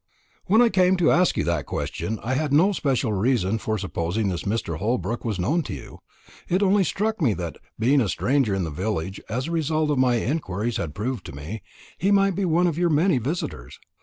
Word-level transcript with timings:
"When 0.47 0.63
I 0.63 0.69
came 0.69 0.97
to 0.97 1.11
ask 1.11 1.37
you 1.37 1.43
that 1.43 1.67
question, 1.67 2.19
I 2.23 2.33
had 2.33 2.51
no 2.51 2.71
special 2.71 3.13
reason 3.13 3.59
for 3.59 3.77
supposing 3.77 4.29
this 4.29 4.45
Mr. 4.45 4.79
Holbrook 4.79 5.23
was 5.23 5.37
known 5.37 5.61
to 5.65 5.75
you. 5.75 5.99
It 6.49 6.63
only 6.63 6.83
struck 6.83 7.21
me 7.21 7.35
that, 7.35 7.57
being 7.77 8.01
a 8.01 8.09
stranger 8.09 8.55
in 8.55 8.63
the 8.63 8.71
village, 8.71 9.21
as 9.29 9.45
the 9.45 9.51
result 9.51 9.91
of 9.91 9.99
my 9.99 10.15
inquiries 10.15 10.77
had 10.77 10.95
proved 10.95 11.23
to 11.27 11.35
me, 11.35 11.61
he 11.99 12.09
might 12.09 12.33
be 12.35 12.45
one 12.45 12.65
of 12.65 12.79
your 12.79 12.89
many 12.89 13.19
visitors. 13.19 13.77